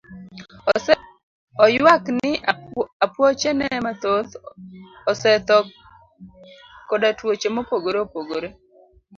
[1.63, 2.31] Oywak ni
[3.05, 4.31] apuoche ne mathoth
[5.11, 5.57] osetho
[6.89, 8.49] koda tuoche mopogore opogore.